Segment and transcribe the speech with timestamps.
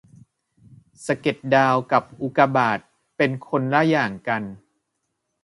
[1.05, 2.79] สะเก็ดดาวกับอุกาบาต
[3.17, 4.43] เป็นคนละอย่างกัน